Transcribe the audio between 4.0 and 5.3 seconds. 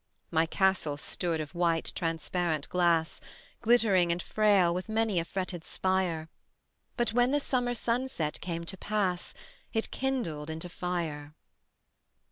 and frail with many a